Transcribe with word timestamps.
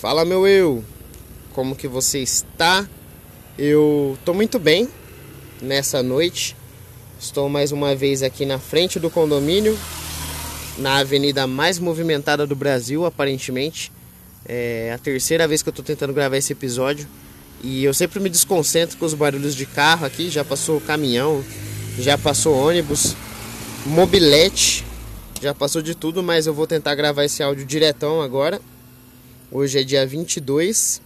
Fala 0.00 0.24
meu 0.24 0.46
eu, 0.46 0.82
como 1.52 1.76
que 1.76 1.86
você 1.86 2.20
está? 2.20 2.88
Eu 3.58 4.16
tô 4.24 4.32
muito 4.32 4.58
bem 4.58 4.88
nessa 5.60 6.02
noite. 6.02 6.56
Estou 7.20 7.50
mais 7.50 7.70
uma 7.70 7.94
vez 7.94 8.22
aqui 8.22 8.46
na 8.46 8.58
frente 8.58 8.98
do 8.98 9.10
condomínio, 9.10 9.78
na 10.78 11.00
avenida 11.00 11.46
mais 11.46 11.78
movimentada 11.78 12.46
do 12.46 12.56
Brasil, 12.56 13.04
aparentemente. 13.04 13.92
É 14.48 14.90
a 14.94 14.96
terceira 14.96 15.46
vez 15.46 15.62
que 15.62 15.68
eu 15.68 15.72
tô 15.74 15.82
tentando 15.82 16.14
gravar 16.14 16.38
esse 16.38 16.54
episódio 16.54 17.06
e 17.62 17.84
eu 17.84 17.92
sempre 17.92 18.20
me 18.20 18.30
desconcentro 18.30 18.96
com 18.96 19.04
os 19.04 19.12
barulhos 19.12 19.54
de 19.54 19.66
carro 19.66 20.06
aqui. 20.06 20.30
Já 20.30 20.42
passou 20.42 20.80
caminhão, 20.80 21.44
já 21.98 22.16
passou 22.16 22.56
ônibus, 22.56 23.14
mobilete, 23.84 24.82
já 25.42 25.52
passou 25.52 25.82
de 25.82 25.94
tudo, 25.94 26.22
mas 26.22 26.46
eu 26.46 26.54
vou 26.54 26.66
tentar 26.66 26.94
gravar 26.94 27.26
esse 27.26 27.42
áudio 27.42 27.66
diretão 27.66 28.22
agora. 28.22 28.62
Hoje 29.52 29.80
é 29.80 29.82
dia 29.82 30.06
22 30.06 31.02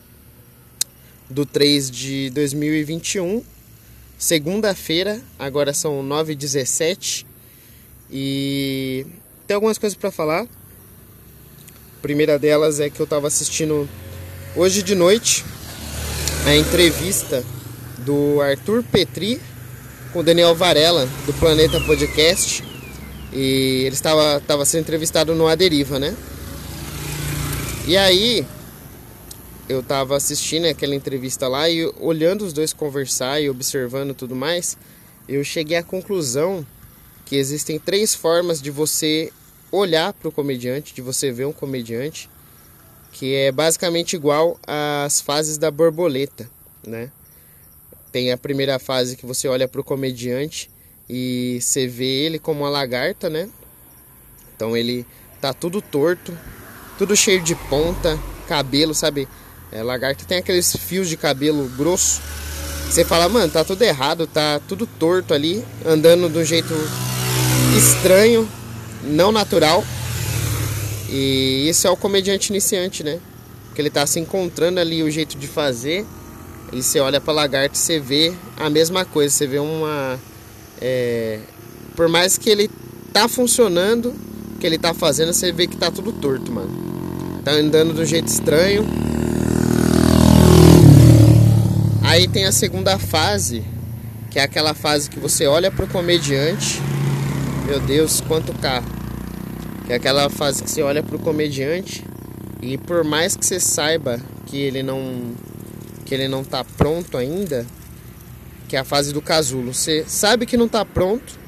do 1.30 1.46
3 1.46 1.90
de 1.90 2.28
2021, 2.28 3.42
segunda-feira, 4.18 5.18
agora 5.38 5.72
são 5.72 6.06
9h17 6.06 7.24
e 8.12 9.06
tem 9.46 9.54
algumas 9.54 9.78
coisas 9.78 9.96
para 9.96 10.10
falar. 10.10 10.42
A 10.42 12.02
primeira 12.02 12.38
delas 12.38 12.80
é 12.80 12.90
que 12.90 13.00
eu 13.00 13.04
estava 13.04 13.28
assistindo 13.28 13.88
hoje 14.54 14.82
de 14.82 14.94
noite 14.94 15.42
a 16.46 16.54
entrevista 16.54 17.42
do 18.00 18.42
Arthur 18.42 18.84
Petri 18.84 19.40
com 20.12 20.18
o 20.18 20.22
Daniel 20.22 20.54
Varela 20.54 21.08
do 21.24 21.32
Planeta 21.32 21.80
Podcast 21.80 22.62
e 23.32 23.84
ele 23.86 23.94
estava, 23.94 24.36
estava 24.36 24.66
sendo 24.66 24.82
entrevistado 24.82 25.34
no 25.34 25.48
A 25.48 25.54
Deriva, 25.54 25.98
né? 25.98 26.14
E 27.86 27.98
aí, 27.98 28.46
eu 29.68 29.82
tava 29.82 30.16
assistindo 30.16 30.64
aquela 30.64 30.94
entrevista 30.94 31.46
lá 31.46 31.68
e 31.68 31.84
olhando 32.00 32.42
os 32.42 32.54
dois 32.54 32.72
conversar 32.72 33.42
e 33.42 33.50
observando 33.50 34.14
tudo 34.14 34.34
mais, 34.34 34.78
eu 35.28 35.44
cheguei 35.44 35.76
à 35.76 35.82
conclusão 35.82 36.66
que 37.26 37.36
existem 37.36 37.78
três 37.78 38.14
formas 38.14 38.62
de 38.62 38.70
você 38.70 39.30
olhar 39.70 40.14
para 40.14 40.30
o 40.30 40.32
comediante, 40.32 40.94
de 40.94 41.02
você 41.02 41.30
ver 41.30 41.44
um 41.44 41.52
comediante, 41.52 42.30
que 43.12 43.34
é 43.34 43.52
basicamente 43.52 44.16
igual 44.16 44.58
às 44.66 45.20
fases 45.20 45.58
da 45.58 45.70
borboleta, 45.70 46.48
né? 46.86 47.10
Tem 48.10 48.32
a 48.32 48.38
primeira 48.38 48.78
fase 48.78 49.14
que 49.14 49.26
você 49.26 49.46
olha 49.46 49.68
para 49.68 49.82
o 49.82 49.84
comediante 49.84 50.70
e 51.06 51.58
você 51.60 51.86
vê 51.86 52.24
ele 52.24 52.38
como 52.38 52.60
uma 52.60 52.70
lagarta, 52.70 53.28
né? 53.28 53.50
Então 54.56 54.74
ele 54.74 55.04
tá 55.38 55.52
tudo 55.52 55.82
torto, 55.82 56.34
tudo 56.98 57.16
cheio 57.16 57.42
de 57.42 57.54
ponta, 57.54 58.18
cabelo, 58.46 58.94
sabe? 58.94 59.28
É, 59.72 59.82
lagarto 59.82 60.24
tem 60.26 60.38
aqueles 60.38 60.74
fios 60.76 61.08
de 61.08 61.16
cabelo 61.16 61.68
grosso. 61.76 62.20
Você 62.88 63.04
fala, 63.04 63.28
mano, 63.28 63.50
tá 63.50 63.64
tudo 63.64 63.82
errado, 63.82 64.26
tá 64.26 64.60
tudo 64.68 64.86
torto 64.86 65.34
ali, 65.34 65.64
andando 65.84 66.28
de 66.28 66.38
um 66.38 66.44
jeito 66.44 66.74
estranho, 67.76 68.48
não 69.02 69.32
natural. 69.32 69.84
E 71.08 71.68
isso 71.68 71.86
é 71.86 71.90
o 71.90 71.96
comediante 71.96 72.50
iniciante, 72.50 73.02
né? 73.02 73.18
Porque 73.66 73.80
ele 73.82 73.90
tá 73.90 74.06
se 74.06 74.20
encontrando 74.20 74.78
ali 74.78 75.02
o 75.02 75.10
jeito 75.10 75.36
de 75.36 75.48
fazer. 75.48 76.06
E 76.72 76.82
você 76.82 77.00
olha 77.00 77.20
pra 77.20 77.32
lagarto 77.32 77.74
e 77.74 77.78
você 77.78 77.98
vê 77.98 78.32
a 78.56 78.70
mesma 78.70 79.04
coisa. 79.04 79.34
Você 79.34 79.46
vê 79.46 79.58
uma. 79.58 80.18
É, 80.80 81.40
por 81.96 82.08
mais 82.08 82.38
que 82.38 82.48
ele 82.50 82.70
tá 83.12 83.28
funcionando, 83.28 84.14
que 84.64 84.68
ele 84.68 84.78
tá 84.78 84.94
fazendo, 84.94 85.30
você 85.30 85.52
vê 85.52 85.66
que 85.66 85.76
tá 85.76 85.90
tudo 85.90 86.10
torto, 86.10 86.50
mano. 86.50 86.70
Tá 87.44 87.50
andando 87.50 88.00
um 88.00 88.04
jeito 88.06 88.28
estranho. 88.28 88.82
Aí 92.02 92.26
tem 92.26 92.46
a 92.46 92.52
segunda 92.52 92.98
fase, 92.98 93.62
que 94.30 94.38
é 94.38 94.42
aquela 94.42 94.72
fase 94.72 95.10
que 95.10 95.20
você 95.20 95.46
olha 95.46 95.70
pro 95.70 95.86
comediante. 95.86 96.80
Meu 97.66 97.78
Deus, 97.78 98.22
quanto 98.22 98.54
carro. 98.54 98.86
Que 99.84 99.92
é 99.92 99.96
aquela 99.96 100.30
fase 100.30 100.62
que 100.62 100.70
você 100.70 100.80
olha 100.80 101.02
pro 101.02 101.18
comediante 101.18 102.02
e 102.62 102.78
por 102.78 103.04
mais 103.04 103.36
que 103.36 103.44
você 103.44 103.60
saiba 103.60 104.18
que 104.46 104.56
ele 104.56 104.82
não 104.82 105.34
que 106.06 106.14
ele 106.14 106.26
não 106.26 106.42
tá 106.42 106.64
pronto 106.64 107.18
ainda, 107.18 107.66
que 108.66 108.76
é 108.76 108.78
a 108.78 108.84
fase 108.84 109.12
do 109.12 109.20
casulo. 109.20 109.74
Você 109.74 110.06
sabe 110.08 110.46
que 110.46 110.56
não 110.56 110.68
tá 110.68 110.86
pronto, 110.86 111.43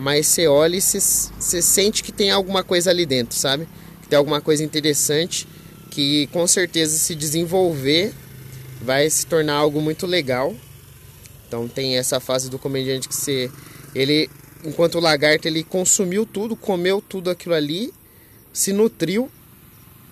mas 0.00 0.28
você 0.28 0.46
olha 0.46 0.76
e 0.76 0.80
você, 0.80 1.60
sente 1.60 2.02
que 2.02 2.10
tem 2.10 2.30
alguma 2.30 2.64
coisa 2.64 2.88
ali 2.88 3.04
dentro, 3.04 3.36
sabe? 3.36 3.68
Que 4.00 4.08
tem 4.08 4.16
alguma 4.16 4.40
coisa 4.40 4.64
interessante 4.64 5.46
que 5.90 6.26
com 6.28 6.46
certeza 6.46 6.96
se 6.96 7.14
desenvolver 7.14 8.14
vai 8.80 9.10
se 9.10 9.26
tornar 9.26 9.56
algo 9.56 9.78
muito 9.78 10.06
legal. 10.06 10.56
Então 11.46 11.68
tem 11.68 11.98
essa 11.98 12.18
fase 12.18 12.48
do 12.48 12.58
comediante 12.58 13.08
que 13.08 13.14
você 13.14 13.52
ele 13.94 14.30
enquanto 14.64 14.94
o 14.94 15.00
lagarto 15.00 15.46
ele 15.46 15.62
consumiu 15.62 16.24
tudo, 16.24 16.56
comeu 16.56 17.02
tudo 17.06 17.28
aquilo 17.28 17.54
ali, 17.54 17.92
se 18.54 18.72
nutriu 18.72 19.30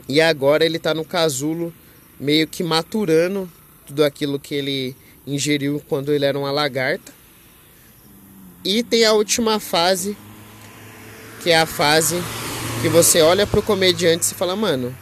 e 0.06 0.20
agora 0.20 0.66
ele 0.66 0.76
está 0.76 0.92
no 0.92 1.04
casulo 1.04 1.72
meio 2.20 2.46
que 2.46 2.62
maturando 2.62 3.50
tudo 3.86 4.04
aquilo 4.04 4.38
que 4.38 4.54
ele 4.54 4.94
ingeriu 5.26 5.82
quando 5.88 6.12
ele 6.12 6.26
era 6.26 6.38
uma 6.38 6.50
lagarta. 6.50 7.17
E 8.64 8.82
tem 8.82 9.04
a 9.04 9.12
última 9.12 9.60
fase, 9.60 10.16
que 11.42 11.50
é 11.50 11.58
a 11.58 11.66
fase 11.66 12.16
que 12.82 12.88
você 12.88 13.20
olha 13.22 13.46
pro 13.46 13.62
comediante 13.62 14.24
e 14.24 14.34
fala, 14.34 14.56
mano, 14.56 14.94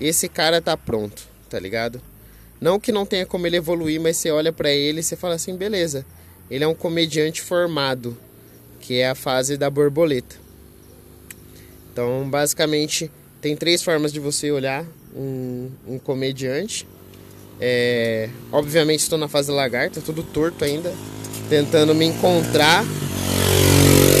esse 0.00 0.28
cara 0.28 0.62
tá 0.62 0.76
pronto, 0.76 1.22
tá 1.48 1.58
ligado? 1.60 2.00
Não 2.60 2.80
que 2.80 2.90
não 2.90 3.04
tenha 3.04 3.26
como 3.26 3.46
ele 3.46 3.56
evoluir, 3.56 4.00
mas 4.00 4.16
você 4.16 4.30
olha 4.30 4.52
para 4.52 4.70
ele 4.70 5.00
e 5.00 5.02
você 5.02 5.14
fala 5.14 5.34
assim, 5.34 5.54
beleza, 5.56 6.06
ele 6.50 6.64
é 6.64 6.68
um 6.68 6.74
comediante 6.74 7.42
formado, 7.42 8.16
que 8.80 8.98
é 8.98 9.10
a 9.10 9.14
fase 9.14 9.56
da 9.56 9.68
borboleta. 9.68 10.36
Então, 11.92 12.28
basicamente, 12.30 13.10
tem 13.42 13.54
três 13.54 13.82
formas 13.82 14.12
de 14.12 14.20
você 14.20 14.50
olhar 14.50 14.86
um, 15.14 15.70
um 15.86 15.98
comediante. 15.98 16.88
É, 17.60 18.30
obviamente, 18.50 19.00
estou 19.00 19.18
na 19.18 19.28
fase 19.28 19.52
lagarta, 19.52 20.00
tudo 20.00 20.22
torto 20.22 20.64
ainda 20.64 20.92
tentando 21.52 21.94
me 21.94 22.06
encontrar 22.06 22.82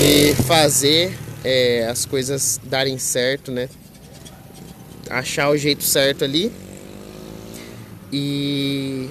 e 0.04 0.34
fazer 0.42 1.16
é, 1.42 1.88
as 1.90 2.04
coisas 2.04 2.60
darem 2.62 2.98
certo, 2.98 3.50
né? 3.50 3.70
Achar 5.08 5.48
o 5.48 5.56
jeito 5.56 5.82
certo 5.82 6.24
ali. 6.24 6.52
E. 8.12 9.08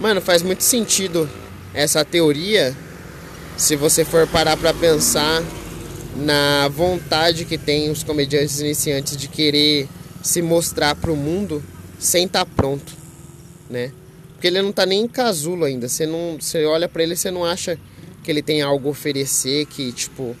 Mano, 0.00 0.20
faz 0.20 0.42
muito 0.42 0.64
sentido 0.64 1.30
essa 1.72 2.04
teoria 2.04 2.76
se 3.56 3.76
você 3.76 4.04
for 4.04 4.26
parar 4.26 4.56
pra 4.56 4.74
pensar 4.74 5.40
na 6.16 6.66
vontade 6.66 7.44
que 7.44 7.56
tem 7.56 7.88
os 7.88 8.02
comediantes 8.02 8.58
iniciantes 8.58 9.16
de 9.16 9.28
querer 9.28 9.88
se 10.20 10.42
mostrar 10.42 10.96
pro 10.96 11.14
mundo 11.14 11.62
sem 12.00 12.26
estar 12.26 12.44
tá 12.44 12.50
pronto, 12.56 12.92
né? 13.70 13.92
Porque 14.44 14.54
ele 14.54 14.60
não 14.60 14.72
tá 14.72 14.84
nem 14.84 15.04
em 15.04 15.08
casulo 15.08 15.64
ainda. 15.64 15.88
Você 15.88 16.04
não, 16.04 16.36
você 16.38 16.66
olha 16.66 16.86
para 16.86 17.02
ele, 17.02 17.16
você 17.16 17.30
não 17.30 17.46
acha 17.46 17.80
que 18.22 18.30
ele 18.30 18.42
tem 18.42 18.60
algo 18.60 18.88
a 18.88 18.90
oferecer, 18.90 19.64
que 19.64 19.90
tipo, 19.90 20.36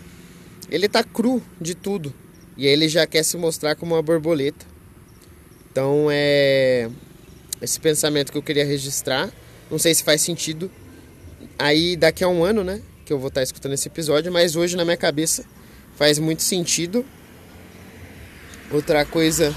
ele 0.70 0.90
tá 0.90 1.02
cru 1.02 1.42
de 1.58 1.74
tudo. 1.74 2.12
E 2.54 2.66
aí 2.66 2.72
ele 2.74 2.86
já 2.86 3.06
quer 3.06 3.22
se 3.22 3.34
mostrar 3.38 3.74
como 3.76 3.94
uma 3.94 4.02
borboleta. 4.02 4.66
Então 5.72 6.08
é 6.10 6.90
esse 7.62 7.80
pensamento 7.80 8.30
que 8.30 8.36
eu 8.36 8.42
queria 8.42 8.66
registrar. 8.66 9.32
Não 9.70 9.78
sei 9.78 9.94
se 9.94 10.04
faz 10.04 10.20
sentido. 10.20 10.70
Aí 11.58 11.96
daqui 11.96 12.22
a 12.22 12.28
um 12.28 12.44
ano, 12.44 12.62
né, 12.62 12.82
que 13.06 13.12
eu 13.14 13.18
vou 13.18 13.28
estar 13.28 13.42
escutando 13.42 13.72
esse 13.72 13.88
episódio, 13.88 14.30
mas 14.30 14.54
hoje 14.54 14.76
na 14.76 14.84
minha 14.84 14.98
cabeça 14.98 15.46
faz 15.96 16.18
muito 16.18 16.42
sentido. 16.42 17.06
Outra 18.70 19.06
coisa 19.06 19.56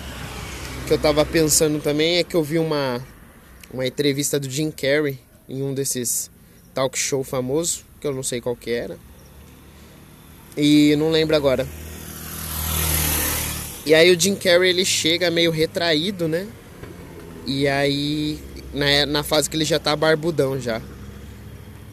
que 0.87 0.93
eu 0.93 0.97
tava 0.97 1.25
pensando 1.25 1.81
também 1.81 2.19
é 2.19 2.23
que 2.23 2.33
eu 2.33 2.41
vi 2.41 2.57
uma 2.57 3.05
uma 3.73 3.85
entrevista 3.85 4.39
do 4.39 4.49
Jim 4.49 4.71
Carrey 4.71 5.19
em 5.47 5.61
um 5.61 5.73
desses 5.73 6.29
talk 6.73 6.97
show 6.97 7.23
famoso, 7.23 7.83
que 7.99 8.07
eu 8.07 8.13
não 8.13 8.23
sei 8.23 8.39
qual 8.41 8.55
que 8.55 8.71
era. 8.71 8.97
E 10.55 10.95
não 10.97 11.09
lembro 11.09 11.35
agora. 11.35 11.67
E 13.85 13.93
aí 13.93 14.13
o 14.13 14.19
Jim 14.19 14.35
Carrey 14.35 14.69
ele 14.69 14.85
chega 14.85 15.31
meio 15.31 15.51
retraído, 15.51 16.27
né? 16.27 16.47
E 17.45 17.67
aí 17.67 18.39
na, 18.73 19.05
na 19.05 19.23
fase 19.23 19.49
que 19.49 19.55
ele 19.55 19.65
já 19.65 19.79
tá 19.79 19.95
barbudão 19.95 20.59
já. 20.59 20.81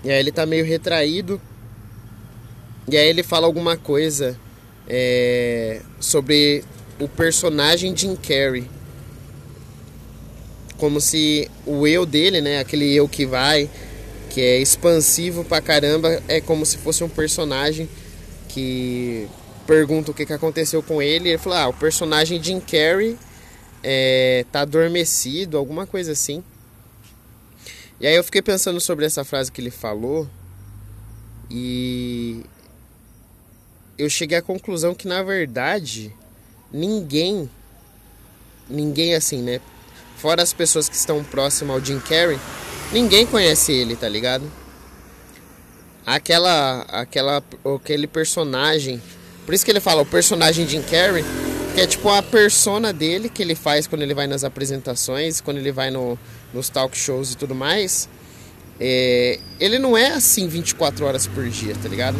E 0.02 0.10
aí 0.10 0.18
ele 0.18 0.32
tá 0.32 0.44
meio 0.44 0.64
retraído. 0.64 1.40
E 2.88 2.96
aí 2.96 3.08
ele 3.08 3.22
fala 3.22 3.46
alguma 3.46 3.76
coisa 3.76 4.38
é, 4.88 5.80
sobre 5.98 6.64
o 7.00 7.08
personagem 7.08 7.96
Jim 7.96 8.14
Carrey 8.16 8.68
como 10.78 11.00
se 11.00 11.50
o 11.66 11.86
eu 11.86 12.04
dele, 12.04 12.40
né, 12.40 12.58
aquele 12.58 12.92
eu 12.94 13.08
que 13.08 13.24
vai, 13.24 13.70
que 14.30 14.40
é 14.40 14.58
expansivo 14.58 15.44
pra 15.44 15.60
caramba, 15.60 16.22
é 16.26 16.40
como 16.40 16.66
se 16.66 16.78
fosse 16.78 17.04
um 17.04 17.08
personagem 17.08 17.88
que 18.48 19.28
pergunta 19.66 20.10
o 20.10 20.14
que, 20.14 20.26
que 20.26 20.32
aconteceu 20.32 20.82
com 20.82 21.00
ele. 21.00 21.28
E 21.28 21.32
ele 21.32 21.38
fala: 21.38 21.62
ah, 21.62 21.68
o 21.68 21.72
personagem 21.72 22.42
Jim 22.42 22.60
Carrey 22.60 23.16
é, 23.82 24.44
tá 24.50 24.60
adormecido, 24.62 25.56
alguma 25.56 25.86
coisa 25.86 26.12
assim. 26.12 26.42
E 28.00 28.06
aí 28.06 28.14
eu 28.14 28.24
fiquei 28.24 28.42
pensando 28.42 28.80
sobre 28.80 29.04
essa 29.04 29.24
frase 29.24 29.52
que 29.52 29.60
ele 29.60 29.70
falou 29.70 30.28
e 31.50 32.42
eu 33.96 34.10
cheguei 34.10 34.36
à 34.36 34.42
conclusão 34.42 34.94
que 34.94 35.06
na 35.06 35.22
verdade 35.22 36.12
ninguém, 36.72 37.48
ninguém 38.68 39.14
assim, 39.14 39.40
né? 39.40 39.60
Fora 40.24 40.42
as 40.42 40.54
pessoas 40.54 40.88
que 40.88 40.96
estão 40.96 41.22
próximas 41.22 41.76
ao 41.76 41.84
Jim 41.84 42.00
Carrey, 42.00 42.38
ninguém 42.90 43.26
conhece 43.26 43.72
ele, 43.72 43.94
tá 43.94 44.08
ligado? 44.08 44.50
Aquela, 46.06 46.80
aquela, 46.88 47.44
aquele 47.76 48.06
personagem, 48.06 49.02
por 49.44 49.54
isso 49.54 49.62
que 49.62 49.70
ele 49.70 49.80
fala 49.80 50.00
o 50.00 50.06
personagem 50.06 50.66
Jim 50.66 50.80
Carrey, 50.80 51.22
que 51.74 51.80
é 51.82 51.86
tipo 51.86 52.08
a 52.08 52.22
persona 52.22 52.90
dele 52.90 53.28
que 53.28 53.42
ele 53.42 53.54
faz 53.54 53.86
quando 53.86 54.00
ele 54.00 54.14
vai 54.14 54.26
nas 54.26 54.44
apresentações, 54.44 55.42
quando 55.42 55.58
ele 55.58 55.70
vai 55.70 55.90
no, 55.90 56.18
nos 56.54 56.70
talk 56.70 56.96
shows 56.96 57.34
e 57.34 57.36
tudo 57.36 57.54
mais. 57.54 58.08
É, 58.80 59.38
ele 59.60 59.78
não 59.78 59.94
é 59.94 60.12
assim 60.12 60.48
24 60.48 61.04
horas 61.04 61.26
por 61.26 61.46
dia, 61.50 61.76
tá 61.82 61.86
ligado? 61.86 62.16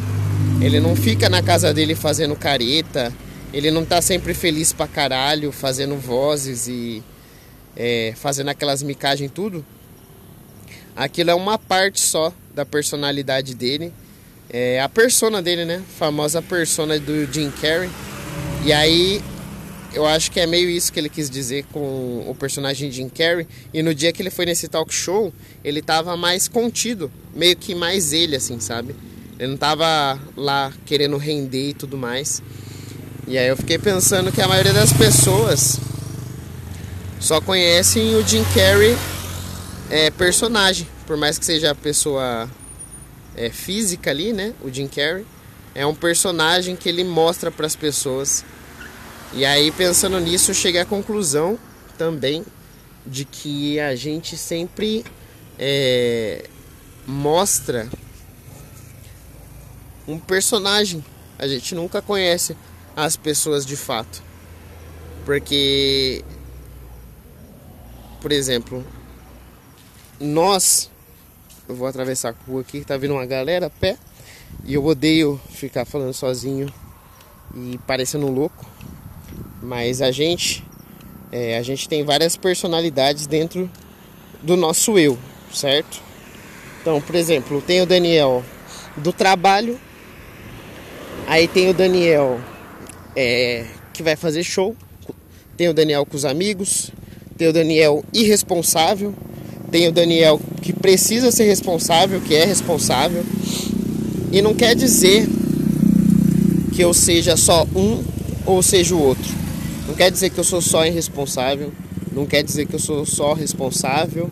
Ele 0.60 0.78
não 0.78 0.94
fica 0.94 1.30
na 1.30 1.42
casa 1.42 1.72
dele 1.72 1.94
fazendo 1.94 2.36
careta, 2.36 3.10
ele 3.50 3.70
não 3.70 3.82
tá 3.82 4.02
sempre 4.02 4.34
feliz 4.34 4.74
pra 4.74 4.86
caralho, 4.86 5.50
fazendo 5.50 5.96
vozes 5.96 6.68
e 6.68 7.02
é, 7.76 8.12
fazendo 8.16 8.48
aquelas 8.48 8.82
micagens 8.82 9.30
tudo. 9.32 9.64
Aquilo 10.96 11.30
é 11.30 11.34
uma 11.34 11.58
parte 11.58 12.00
só 12.00 12.32
da 12.54 12.64
personalidade 12.64 13.54
dele. 13.54 13.92
É 14.48 14.80
a 14.80 14.88
persona 14.88 15.42
dele, 15.42 15.64
né? 15.64 15.82
Famosa 15.98 16.40
persona 16.40 16.98
do 16.98 17.32
Jim 17.32 17.50
Carrey. 17.60 17.90
E 18.64 18.72
aí 18.72 19.20
eu 19.92 20.04
acho 20.04 20.30
que 20.30 20.40
é 20.40 20.46
meio 20.46 20.68
isso 20.68 20.92
que 20.92 20.98
ele 20.98 21.08
quis 21.08 21.30
dizer 21.30 21.64
com 21.72 22.24
o 22.28 22.34
personagem 22.38 22.90
Jim 22.90 23.08
Carrey. 23.08 23.46
E 23.72 23.82
no 23.82 23.94
dia 23.94 24.12
que 24.12 24.22
ele 24.22 24.30
foi 24.30 24.44
nesse 24.44 24.68
talk 24.68 24.92
show, 24.92 25.32
ele 25.64 25.80
tava 25.80 26.16
mais 26.16 26.48
contido, 26.48 27.10
meio 27.34 27.56
que 27.56 27.74
mais 27.74 28.12
ele, 28.12 28.36
assim, 28.36 28.60
sabe? 28.60 28.94
Ele 29.38 29.52
não 29.52 29.56
tava 29.56 30.18
lá 30.36 30.72
querendo 30.84 31.16
render 31.16 31.70
e 31.70 31.74
tudo 31.74 31.96
mais. 31.96 32.42
E 33.26 33.38
aí 33.38 33.48
eu 33.48 33.56
fiquei 33.56 33.78
pensando 33.78 34.30
que 34.30 34.40
a 34.40 34.46
maioria 34.48 34.72
das 34.72 34.92
pessoas 34.92 35.78
só 37.24 37.40
conhecem 37.40 38.16
o 38.16 38.26
Jim 38.26 38.44
Carrey 38.54 38.94
é, 39.88 40.10
personagem, 40.10 40.86
por 41.06 41.16
mais 41.16 41.38
que 41.38 41.44
seja 41.46 41.70
a 41.70 41.74
pessoa 41.74 42.50
é, 43.34 43.48
física 43.48 44.10
ali, 44.10 44.30
né? 44.30 44.52
O 44.60 44.70
Jim 44.70 44.86
Carrey 44.86 45.24
é 45.74 45.86
um 45.86 45.94
personagem 45.94 46.76
que 46.76 46.86
ele 46.86 47.02
mostra 47.02 47.50
para 47.50 47.64
as 47.64 47.74
pessoas. 47.74 48.44
E 49.32 49.42
aí 49.42 49.70
pensando 49.70 50.20
nisso, 50.20 50.52
cheguei 50.52 50.82
à 50.82 50.84
conclusão 50.84 51.58
também 51.96 52.44
de 53.06 53.24
que 53.24 53.80
a 53.80 53.96
gente 53.96 54.36
sempre 54.36 55.02
é, 55.58 56.44
mostra 57.06 57.88
um 60.06 60.18
personagem. 60.18 61.02
A 61.38 61.48
gente 61.48 61.74
nunca 61.74 62.02
conhece 62.02 62.54
as 62.94 63.16
pessoas 63.16 63.64
de 63.64 63.76
fato. 63.76 64.22
Porque, 65.24 66.22
por 68.24 68.32
exemplo, 68.32 68.82
nós. 70.18 70.90
Eu 71.68 71.76
vou 71.76 71.86
atravessar 71.86 72.30
a 72.30 72.50
rua 72.50 72.62
aqui, 72.62 72.82
tá 72.82 72.96
vindo 72.96 73.12
uma 73.12 73.26
galera 73.26 73.66
a 73.66 73.70
pé. 73.70 73.98
E 74.64 74.72
eu 74.72 74.82
odeio 74.82 75.38
ficar 75.50 75.84
falando 75.84 76.14
sozinho 76.14 76.72
e 77.54 77.78
parecendo 77.86 78.26
louco. 78.28 78.64
Mas 79.62 80.00
a 80.00 80.10
gente. 80.10 80.64
É, 81.30 81.58
a 81.58 81.62
gente 81.62 81.86
tem 81.86 82.02
várias 82.02 82.34
personalidades 82.34 83.26
dentro 83.26 83.70
do 84.42 84.56
nosso 84.56 84.98
eu, 84.98 85.18
certo? 85.52 86.00
Então, 86.80 87.02
por 87.02 87.16
exemplo, 87.16 87.60
tem 87.60 87.82
o 87.82 87.86
Daniel 87.86 88.42
do 88.96 89.12
trabalho, 89.12 89.78
aí 91.26 91.46
tem 91.46 91.68
o 91.68 91.74
Daniel 91.74 92.40
é, 93.14 93.66
que 93.92 94.02
vai 94.02 94.16
fazer 94.16 94.42
show. 94.42 94.74
Tem 95.58 95.68
o 95.68 95.74
Daniel 95.74 96.06
com 96.06 96.16
os 96.16 96.24
amigos. 96.24 96.90
Tem 97.36 97.48
o 97.48 97.52
Daniel 97.52 98.04
irresponsável. 98.12 99.14
Tem 99.70 99.88
o 99.88 99.92
Daniel 99.92 100.40
que 100.62 100.72
precisa 100.72 101.30
ser 101.30 101.44
responsável, 101.44 102.20
que 102.20 102.34
é 102.34 102.44
responsável. 102.44 103.24
E 104.30 104.40
não 104.40 104.54
quer 104.54 104.74
dizer 104.74 105.26
que 106.74 106.82
eu 106.82 106.94
seja 106.94 107.36
só 107.36 107.66
um 107.74 108.02
ou 108.46 108.62
seja 108.62 108.94
o 108.94 109.02
outro. 109.02 109.32
Não 109.86 109.94
quer 109.94 110.10
dizer 110.10 110.30
que 110.30 110.38
eu 110.38 110.44
sou 110.44 110.60
só 110.60 110.86
irresponsável. 110.86 111.72
Não 112.12 112.26
quer 112.26 112.42
dizer 112.42 112.66
que 112.66 112.74
eu 112.74 112.80
sou 112.80 113.04
só 113.04 113.32
responsável. 113.32 114.30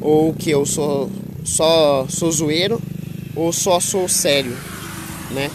Ou 0.00 0.32
que 0.32 0.50
eu 0.50 0.66
sou 0.66 1.10
só 1.44 2.06
sou 2.08 2.30
zoeiro. 2.30 2.80
Ou 3.34 3.52
só 3.52 3.80
sou 3.80 4.08
sério. 4.08 4.56
Né? 5.30 5.50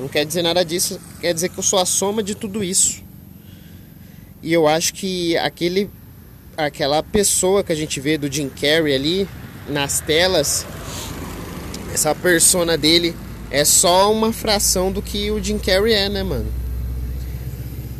Não 0.00 0.08
quer 0.08 0.24
dizer 0.24 0.40
nada 0.40 0.64
disso, 0.64 0.98
quer 1.20 1.34
dizer 1.34 1.50
que 1.50 1.58
eu 1.58 1.62
sou 1.62 1.78
a 1.78 1.84
soma 1.84 2.22
de 2.22 2.34
tudo 2.34 2.64
isso. 2.64 3.02
E 4.42 4.50
eu 4.50 4.66
acho 4.66 4.94
que 4.94 5.36
aquele 5.36 5.90
aquela 6.56 7.02
pessoa 7.02 7.64
que 7.64 7.72
a 7.72 7.76
gente 7.76 8.00
vê 8.00 8.18
do 8.18 8.30
Jim 8.30 8.48
Carrey 8.48 8.94
ali 8.94 9.28
nas 9.68 10.00
telas, 10.00 10.66
essa 11.92 12.14
persona 12.14 12.76
dele 12.76 13.14
é 13.50 13.64
só 13.64 14.12
uma 14.12 14.32
fração 14.32 14.92
do 14.92 15.02
que 15.02 15.30
o 15.30 15.42
Jim 15.42 15.58
Carrey 15.58 15.92
é, 15.92 16.08
né, 16.08 16.22
mano? 16.22 16.46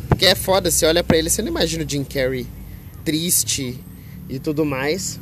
Porque 0.07 0.25
é 0.25 0.35
foda, 0.35 0.69
você 0.69 0.85
olha 0.85 1.03
para 1.03 1.17
ele, 1.17 1.29
você 1.29 1.41
não 1.41 1.49
imagina 1.49 1.83
o 1.83 1.89
Jim 1.89 2.03
Carrey 2.03 2.47
triste 3.03 3.79
e 4.29 4.39
tudo 4.39 4.65
mais. 4.65 5.19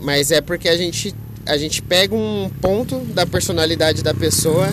Mas 0.00 0.30
é 0.30 0.40
porque 0.40 0.68
a 0.68 0.76
gente 0.76 1.14
a 1.46 1.58
gente 1.58 1.82
pega 1.82 2.14
um 2.14 2.50
ponto 2.60 3.00
da 3.00 3.26
personalidade 3.26 4.02
da 4.02 4.14
pessoa 4.14 4.72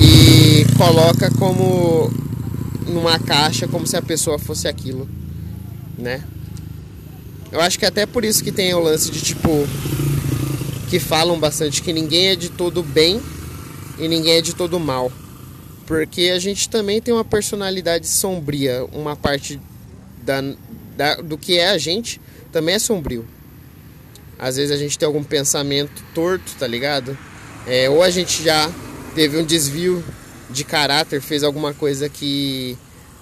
e 0.00 0.64
coloca 0.76 1.30
como 1.32 2.10
numa 2.86 3.18
caixa 3.18 3.68
como 3.68 3.86
se 3.86 3.96
a 3.96 4.02
pessoa 4.02 4.38
fosse 4.38 4.66
aquilo, 4.66 5.08
né? 5.98 6.24
Eu 7.52 7.60
acho 7.60 7.78
que 7.78 7.86
até 7.86 8.06
por 8.06 8.24
isso 8.24 8.44
que 8.44 8.52
tem 8.52 8.72
o 8.74 8.80
lance 8.80 9.10
de 9.10 9.20
tipo 9.20 9.66
que 10.88 10.98
falam 10.98 11.38
bastante 11.38 11.82
que 11.82 11.92
ninguém 11.92 12.28
é 12.28 12.36
de 12.36 12.48
todo 12.48 12.82
bem 12.82 13.20
e 13.98 14.08
ninguém 14.08 14.38
é 14.38 14.40
de 14.40 14.54
todo 14.54 14.78
mal. 14.78 15.10
Porque 15.86 16.32
a 16.34 16.38
gente 16.38 16.68
também 16.68 17.00
tem 17.00 17.12
uma 17.12 17.24
personalidade 17.24 18.06
sombria, 18.06 18.84
uma 18.92 19.16
parte 19.16 19.60
da, 20.22 20.40
da, 20.96 21.16
do 21.16 21.36
que 21.36 21.58
é 21.58 21.70
a 21.70 21.78
gente 21.78 22.20
também 22.52 22.76
é 22.76 22.78
sombrio. 22.78 23.26
Às 24.38 24.56
vezes 24.56 24.70
a 24.72 24.76
gente 24.76 24.98
tem 24.98 25.06
algum 25.06 25.22
pensamento 25.22 26.02
torto, 26.14 26.54
tá 26.58 26.66
ligado? 26.66 27.16
É, 27.66 27.90
ou 27.90 28.02
a 28.02 28.10
gente 28.10 28.42
já 28.42 28.70
teve 29.14 29.36
um 29.36 29.44
desvio 29.44 30.02
de 30.48 30.64
caráter, 30.64 31.20
fez 31.20 31.42
alguma 31.42 31.74
coisa 31.74 32.08
que 32.08 32.76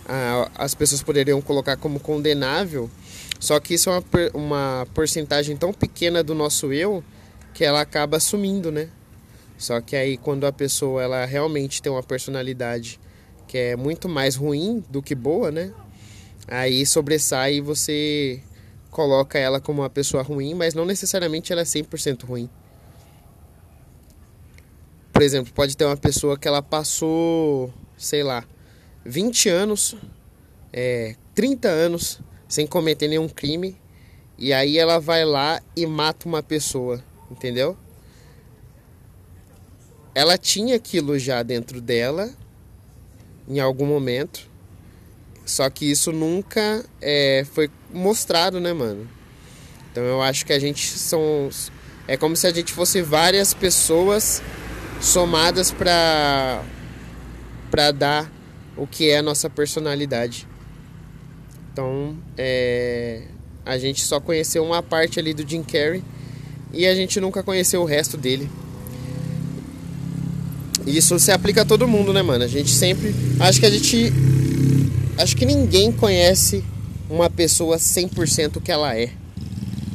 ah, 0.08 0.50
as 0.54 0.74
pessoas 0.74 1.02
poderiam 1.02 1.40
colocar 1.42 1.76
como 1.76 1.98
condenável, 1.98 2.88
só 3.40 3.60
que 3.60 3.74
isso 3.74 3.90
é 3.90 3.92
uma, 3.92 4.04
uma 4.34 4.86
porcentagem 4.92 5.56
tão 5.56 5.72
pequena 5.72 6.22
do 6.22 6.34
nosso 6.34 6.72
eu 6.72 7.02
que 7.54 7.64
ela 7.64 7.80
acaba 7.80 8.18
sumindo, 8.18 8.70
né? 8.70 8.88
Só 9.56 9.80
que 9.80 9.96
aí 9.96 10.16
quando 10.16 10.46
a 10.46 10.52
pessoa 10.52 11.02
ela 11.02 11.24
realmente 11.24 11.82
tem 11.82 11.90
uma 11.90 12.02
personalidade 12.02 13.00
que 13.46 13.56
é 13.58 13.76
muito 13.76 14.08
mais 14.08 14.36
ruim 14.36 14.84
do 14.88 15.02
que 15.02 15.14
boa, 15.14 15.50
né? 15.50 15.72
Aí 16.46 16.84
sobressai 16.84 17.54
e 17.54 17.60
você 17.60 18.40
coloca 18.90 19.38
ela 19.38 19.60
como 19.60 19.82
uma 19.82 19.90
pessoa 19.90 20.22
ruim, 20.22 20.54
mas 20.54 20.74
não 20.74 20.84
necessariamente 20.84 21.52
ela 21.52 21.62
é 21.62 21.64
100% 21.64 22.24
ruim. 22.24 22.48
Por 25.12 25.22
exemplo, 25.22 25.52
pode 25.52 25.76
ter 25.76 25.84
uma 25.84 25.96
pessoa 25.96 26.38
que 26.38 26.46
ela 26.46 26.62
passou, 26.62 27.72
sei 27.96 28.22
lá, 28.22 28.44
20 29.04 29.48
anos, 29.48 29.96
é, 30.72 31.16
30 31.34 31.68
anos 31.68 32.20
sem 32.48 32.66
cometer 32.66 33.06
nenhum 33.06 33.28
crime 33.28 33.76
e 34.38 34.52
aí 34.52 34.78
ela 34.78 34.98
vai 34.98 35.24
lá 35.24 35.60
e 35.76 35.84
mata 35.84 36.28
uma 36.28 36.42
pessoa, 36.42 37.02
entendeu? 37.30 37.76
Ela 40.14 40.38
tinha 40.38 40.76
aquilo 40.76 41.18
já 41.18 41.42
dentro 41.42 41.80
dela 41.80 42.30
em 43.48 43.58
algum 43.60 43.86
momento, 43.86 44.48
só 45.44 45.68
que 45.68 45.90
isso 45.90 46.12
nunca 46.12 46.84
é, 47.00 47.44
foi 47.52 47.70
mostrado, 47.92 48.60
né, 48.60 48.72
mano? 48.72 49.08
Então 49.90 50.04
eu 50.04 50.22
acho 50.22 50.46
que 50.46 50.52
a 50.52 50.58
gente 50.58 50.86
são. 50.86 51.50
É 52.06 52.16
como 52.16 52.36
se 52.36 52.46
a 52.46 52.52
gente 52.52 52.72
fosse 52.72 53.02
várias 53.02 53.52
pessoas 53.52 54.42
somadas 55.00 55.72
para 55.72 56.62
para 57.70 57.90
dar 57.90 58.32
o 58.76 58.86
que 58.86 59.10
é 59.10 59.18
a 59.18 59.22
nossa 59.22 59.50
personalidade. 59.50 60.46
Então, 61.78 62.16
é, 62.36 63.20
a 63.64 63.78
gente 63.78 64.02
só 64.02 64.18
conheceu 64.18 64.64
uma 64.64 64.82
parte 64.82 65.20
ali 65.20 65.32
do 65.32 65.48
Jim 65.48 65.62
Carrey 65.62 66.02
e 66.72 66.84
a 66.84 66.92
gente 66.92 67.20
nunca 67.20 67.40
conheceu 67.40 67.80
o 67.80 67.84
resto 67.84 68.16
dele. 68.16 68.50
Isso 70.84 71.16
se 71.20 71.30
aplica 71.30 71.62
a 71.62 71.64
todo 71.64 71.86
mundo, 71.86 72.12
né, 72.12 72.20
mano? 72.20 72.42
A 72.42 72.48
gente 72.48 72.72
sempre. 72.72 73.14
Acho 73.38 73.60
que 73.60 73.66
a 73.66 73.70
gente. 73.70 74.12
Acho 75.18 75.36
que 75.36 75.46
ninguém 75.46 75.92
conhece 75.92 76.64
uma 77.08 77.30
pessoa 77.30 77.76
100% 77.76 78.60
que 78.60 78.72
ela 78.72 78.96
é. 78.96 79.12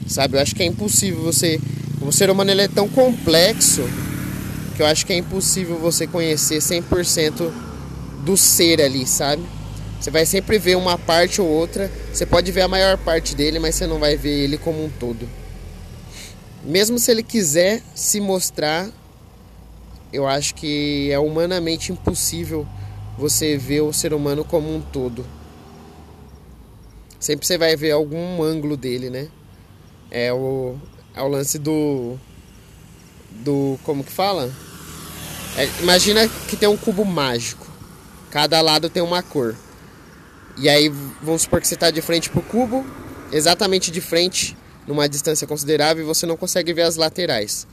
Sabe? 0.08 0.38
Eu 0.38 0.42
acho 0.42 0.56
que 0.56 0.64
é 0.64 0.66
impossível 0.66 1.22
você. 1.22 1.60
O 2.00 2.14
ser 2.14 2.30
humano 2.30 2.50
ele 2.50 2.62
é 2.62 2.70
tão 2.70 2.88
complexo 2.88 3.82
que 4.78 4.82
eu 4.82 4.86
acho 4.86 5.06
que 5.06 5.12
é 5.12 5.18
impossível 5.18 5.78
você 5.80 6.08
conhecer 6.08 6.60
100% 6.60 7.52
do 8.24 8.38
ser 8.38 8.82
ali, 8.82 9.06
sabe? 9.06 9.44
Você 10.04 10.12
vai 10.12 10.26
sempre 10.26 10.60
ver 10.60 10.76
uma 10.76 10.98
parte 10.98 11.40
ou 11.40 11.48
outra. 11.48 11.90
Você 12.12 12.26
pode 12.26 12.52
ver 12.52 12.64
a 12.64 12.68
maior 12.68 12.98
parte 12.98 13.34
dele, 13.34 13.58
mas 13.58 13.76
você 13.76 13.88
não 13.88 14.00
vai 14.00 14.18
ver 14.18 14.44
ele 14.44 14.58
como 14.58 14.84
um 14.84 14.90
todo. 14.90 15.30
Mesmo 16.62 17.00
se 17.00 17.10
ele 17.10 17.24
quiser 17.24 17.82
se 17.96 18.20
mostrar, 18.20 18.90
eu 20.12 20.28
acho 20.28 20.56
que 20.56 21.10
é 21.10 21.18
humanamente 21.18 21.94
impossível 21.94 22.68
você 23.18 23.56
ver 23.56 23.80
o 23.80 23.94
ser 23.94 24.14
humano 24.14 24.44
como 24.44 24.76
um 24.76 24.82
todo. 24.82 25.26
Sempre 27.18 27.48
você 27.48 27.58
vai 27.58 27.74
ver 27.78 27.92
algum 27.92 28.44
ângulo 28.44 28.76
dele, 28.76 29.10
né? 29.10 29.30
É 30.12 30.34
o, 30.34 30.76
é 31.16 31.22
o 31.22 31.30
lance 31.30 31.58
do. 31.58 32.18
Do. 33.32 33.80
Como 33.86 34.04
que 34.04 34.12
fala? 34.12 34.52
É, 35.56 35.66
imagina 35.80 36.28
que 36.28 36.58
tem 36.58 36.68
um 36.68 36.76
cubo 36.76 37.06
mágico. 37.06 37.66
Cada 38.30 38.60
lado 38.60 38.90
tem 38.90 39.02
uma 39.02 39.24
cor. 39.24 39.56
E 40.58 40.70
aí, 40.70 40.90
vamos 41.22 41.44
supor 41.44 41.60
que 41.60 41.68
você 41.68 41.74
está 41.74 41.90
de 41.90 42.02
frente 42.02 42.30
para 42.30 42.40
o 42.40 42.44
cubo, 42.44 42.86
exatamente 43.32 43.90
de 43.90 44.00
frente, 44.00 44.56
numa 44.88 45.10
distância 45.10 45.48
considerável, 45.48 46.04
e 46.04 46.06
você 46.06 46.26
não 46.26 46.38
consegue 46.38 46.74
ver 46.74 46.84
as 46.84 46.96
laterais. 46.96 47.66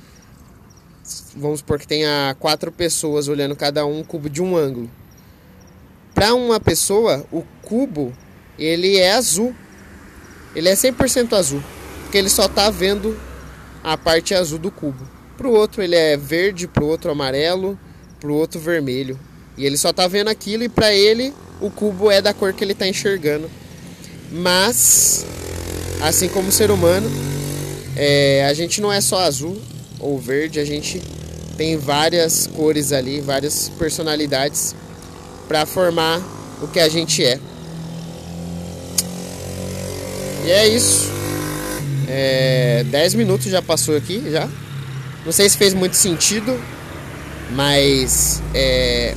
Vamos 1.37 1.61
supor 1.61 1.79
que 1.79 1.87
tenha 1.87 2.35
quatro 2.39 2.73
pessoas 2.73 3.29
olhando 3.29 3.55
cada 3.55 3.85
um 3.85 4.03
cubo 4.03 4.31
de 4.31 4.43
um 4.43 4.57
ângulo. 4.57 4.91
Para 6.15 6.35
uma 6.35 6.61
pessoa, 6.61 7.27
o 7.31 7.43
cubo 7.63 8.13
ele 8.59 8.99
é 8.99 9.13
azul. 9.13 9.55
Ele 10.55 10.69
é 10.69 10.75
100% 10.75 11.33
azul, 11.33 11.63
porque 12.03 12.19
ele 12.19 12.29
só 12.29 12.47
está 12.47 12.71
vendo 12.71 13.19
a 13.83 13.97
parte 13.97 14.35
azul 14.35 14.59
do 14.59 14.71
cubo. 14.71 15.09
Para 15.37 15.49
o 15.49 15.53
outro 15.53 15.83
ele 15.83 15.97
é 15.97 16.17
verde, 16.17 16.69
para 16.69 16.85
o 16.85 16.89
outro 16.89 17.11
amarelo, 17.11 17.79
para 18.19 18.31
o 18.31 18.35
outro 18.35 18.61
vermelho. 18.61 19.19
E 19.57 19.67
ele 19.67 19.77
só 19.77 19.91
está 19.91 20.07
vendo 20.07 20.29
aquilo 20.29 20.65
e 20.65 20.69
para 20.69 20.93
ele 20.93 21.35
o 21.61 21.71
cubo 21.71 22.11
é 22.11 22.23
da 22.23 22.33
cor 22.33 22.53
que 22.53 22.65
ele 22.65 22.73
está 22.73 22.87
enxergando. 22.87 23.51
Mas, 24.33 25.27
assim 26.01 26.29
como 26.29 26.49
o 26.49 26.53
ser 26.53 26.71
humano, 26.71 27.11
é, 27.97 28.47
a 28.49 28.55
gente 28.55 28.81
não 28.81 28.93
é 28.93 29.01
só 29.01 29.21
azul 29.21 29.61
ou 29.99 30.19
verde, 30.19 30.59
a 30.59 30.65
gente 30.65 31.03
tem 31.57 31.77
várias 31.77 32.47
cores 32.47 32.93
ali, 32.93 33.21
várias 33.21 33.69
personalidades 33.79 34.75
para 35.47 35.67
formar 35.67 36.21
o 36.63 36.69
que 36.69 36.81
a 36.81 36.89
gente 36.89 37.25
é. 37.25 37.39
E 40.47 40.51
é 40.51 40.69
isso. 40.69 41.11
É, 42.09 42.85
10 42.85 43.15
minutos 43.15 43.47
já 43.47 43.61
passou 43.61 43.97
aqui 43.97 44.23
já. 44.31 44.49
Não 45.25 45.33
sei 45.33 45.49
se 45.49 45.59
fez 45.59 45.75
muito 45.75 45.97
sentido, 45.97 46.59
mas 47.51 48.43
é, 48.55 49.15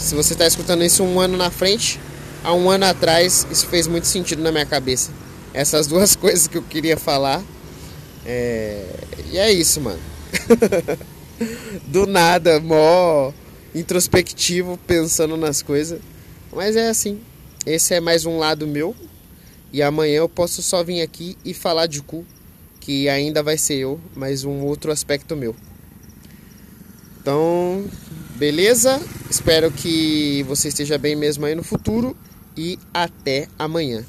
se 0.00 0.14
você 0.14 0.32
está 0.32 0.46
escutando 0.46 0.82
isso 0.82 1.04
um 1.04 1.20
ano 1.20 1.36
na 1.36 1.50
frente, 1.50 2.00
há 2.42 2.54
um 2.54 2.70
ano 2.70 2.86
atrás, 2.86 3.46
isso 3.50 3.66
fez 3.66 3.86
muito 3.86 4.06
sentido 4.06 4.42
na 4.42 4.50
minha 4.50 4.64
cabeça. 4.64 5.10
Essas 5.52 5.86
duas 5.86 6.16
coisas 6.16 6.48
que 6.48 6.56
eu 6.56 6.62
queria 6.62 6.96
falar. 6.96 7.42
É... 8.24 8.86
E 9.30 9.38
é 9.38 9.52
isso, 9.52 9.80
mano. 9.80 10.00
Do 11.86 12.06
nada, 12.06 12.60
mó 12.60 13.32
introspectivo, 13.74 14.78
pensando 14.86 15.36
nas 15.36 15.62
coisas. 15.62 16.00
Mas 16.52 16.76
é 16.76 16.88
assim. 16.88 17.20
Esse 17.66 17.94
é 17.94 18.00
mais 18.00 18.24
um 18.24 18.38
lado 18.38 18.66
meu. 18.66 18.96
E 19.72 19.82
amanhã 19.82 20.16
eu 20.16 20.28
posso 20.28 20.62
só 20.62 20.82
vir 20.82 21.02
aqui 21.02 21.36
e 21.44 21.54
falar 21.54 21.86
de 21.86 22.02
cu, 22.02 22.24
que 22.80 23.08
ainda 23.08 23.42
vai 23.42 23.56
ser 23.56 23.74
eu, 23.74 24.00
mas 24.16 24.44
um 24.44 24.62
outro 24.62 24.90
aspecto 24.90 25.36
meu. 25.36 25.54
Então, 27.20 27.84
Beleza? 28.40 28.98
Espero 29.28 29.70
que 29.70 30.42
você 30.44 30.68
esteja 30.68 30.96
bem 30.96 31.14
mesmo 31.14 31.44
aí 31.44 31.54
no 31.54 31.62
futuro 31.62 32.16
e 32.56 32.78
até 32.94 33.46
amanhã. 33.58 34.02